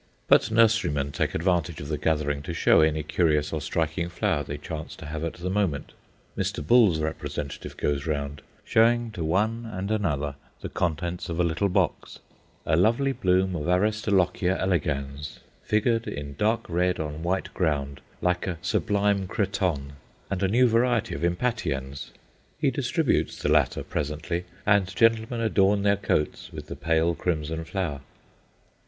[0.27, 4.57] But nurserymen take advantage of the gathering to show any curious or striking flower they
[4.57, 5.91] chance to have at the moment.
[6.35, 6.65] Mr.
[6.65, 12.17] Bull's representative goes round, showing to one and another the contents of a little box
[12.65, 18.57] a lovely bloom of Aristolochia elegans, figured in dark red on white ground like a
[18.63, 19.93] sublime cretonne
[20.31, 22.09] and a new variety of Impatiens;
[22.57, 28.01] he distributes the latter presently, and gentlemen adorn their coats with the pale crimson flower.